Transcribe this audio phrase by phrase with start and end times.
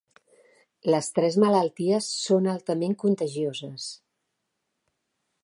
[0.93, 3.87] Les tres malalties són altament contagioses.